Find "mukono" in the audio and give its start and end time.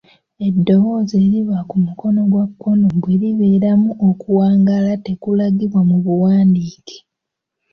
1.85-2.19